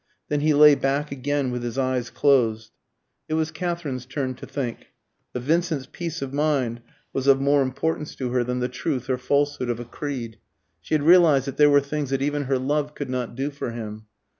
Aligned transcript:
Then 0.29 0.39
he 0.39 0.55
lay 0.55 0.73
back 0.73 1.11
again 1.11 1.51
with 1.51 1.61
his 1.61 1.77
eyes 1.77 2.09
closed. 2.09 2.71
It 3.29 3.35
was 3.35 3.51
Katherine's 3.51 4.07
turn 4.07 4.33
to 4.33 4.47
think. 4.47 4.87
But 5.31 5.43
Vincent's 5.43 5.87
peace 5.91 6.23
of 6.23 6.33
mind 6.33 6.81
was 7.13 7.27
of 7.27 7.39
more 7.39 7.61
importance 7.61 8.15
to 8.15 8.31
her 8.31 8.43
than 8.43 8.61
the 8.61 8.67
truth 8.67 9.11
or 9.11 9.19
falsehood 9.19 9.69
of 9.69 9.79
a 9.79 9.85
creed. 9.85 10.39
She 10.81 10.95
had 10.95 11.03
realised 11.03 11.45
that 11.45 11.57
there 11.57 11.69
were 11.69 11.81
things 11.81 12.09
that 12.09 12.23
even 12.23 12.45
her 12.45 12.57
love 12.57 12.95
could 12.95 13.11
not 13.11 13.35
do 13.35 13.51
for 13.51 13.73
him. 13.73 14.07